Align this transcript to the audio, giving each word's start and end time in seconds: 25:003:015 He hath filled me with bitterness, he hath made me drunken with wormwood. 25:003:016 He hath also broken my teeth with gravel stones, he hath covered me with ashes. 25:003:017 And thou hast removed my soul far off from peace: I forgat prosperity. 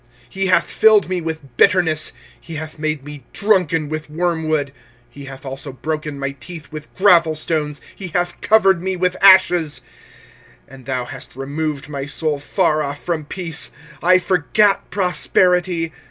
25:003:015 0.31 0.31
He 0.31 0.47
hath 0.47 0.65
filled 0.65 1.09
me 1.09 1.21
with 1.21 1.57
bitterness, 1.57 2.11
he 2.39 2.55
hath 2.55 2.79
made 2.79 3.05
me 3.05 3.23
drunken 3.33 3.87
with 3.87 4.09
wormwood. 4.09 4.69
25:003:016 4.73 4.73
He 5.11 5.25
hath 5.25 5.45
also 5.45 5.71
broken 5.73 6.17
my 6.17 6.31
teeth 6.31 6.71
with 6.71 6.91
gravel 6.95 7.35
stones, 7.35 7.81
he 7.95 8.07
hath 8.07 8.41
covered 8.41 8.81
me 8.81 8.95
with 8.95 9.15
ashes. 9.21 9.81
25:003:017 10.65 10.73
And 10.75 10.85
thou 10.87 11.05
hast 11.05 11.35
removed 11.35 11.87
my 11.87 12.07
soul 12.07 12.39
far 12.39 12.81
off 12.81 12.97
from 13.03 13.25
peace: 13.25 13.69
I 14.01 14.17
forgat 14.17 14.89
prosperity. 14.89 15.93